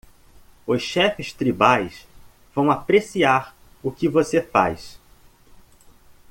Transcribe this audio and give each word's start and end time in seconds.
Os 0.65 0.81
chefes 0.81 1.31
tribais 1.31 2.07
vão 2.55 2.71
apreciar 2.71 3.55
o 3.83 3.91
que 3.91 4.07
você 4.09 4.41
faz. 4.41 4.97